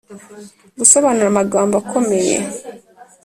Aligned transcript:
-gusobanura 0.77 1.27
amagambo 1.31 1.73
akomeye; 1.81 2.35